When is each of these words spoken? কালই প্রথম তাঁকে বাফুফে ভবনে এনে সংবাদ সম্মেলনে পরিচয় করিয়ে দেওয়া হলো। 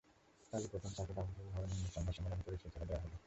কালই 0.53 0.67
প্রথম 0.71 0.91
তাঁকে 0.97 1.13
বাফুফে 1.17 1.43
ভবনে 1.47 1.73
এনে 1.75 1.89
সংবাদ 1.95 2.13
সম্মেলনে 2.15 2.45
পরিচয় 2.47 2.71
করিয়ে 2.71 2.87
দেওয়া 2.89 3.01
হলো। 3.03 3.15